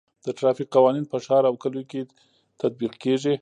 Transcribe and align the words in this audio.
د 0.25 0.27
ټرافیک 0.37 0.67
قوانین 0.75 1.05
په 1.11 1.17
ښار 1.25 1.43
او 1.49 1.55
کلیو 1.63 1.89
کې 1.91 2.01
تطبیق 2.61 2.93
کیږي. 3.03 3.29